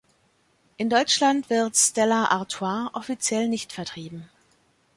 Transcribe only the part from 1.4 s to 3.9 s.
wird Stella Artois offiziell nicht